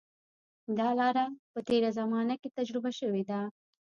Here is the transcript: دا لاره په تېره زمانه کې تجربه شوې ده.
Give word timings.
دا 0.77 0.89
لاره 0.99 1.25
په 1.53 1.59
تېره 1.67 1.89
زمانه 1.99 2.35
کې 2.41 2.55
تجربه 2.57 2.91
شوې 2.99 3.23
ده. 3.29 3.41